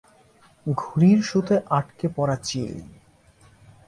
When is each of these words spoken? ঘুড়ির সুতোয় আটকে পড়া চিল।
ঘুড়ির 0.65 1.19
সুতোয় 1.21 1.61
আটকে 1.69 2.07
পড়া 2.15 2.37
চিল। 2.43 2.73